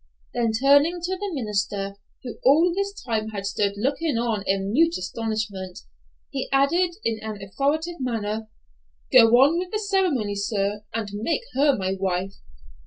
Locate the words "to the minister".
0.99-1.95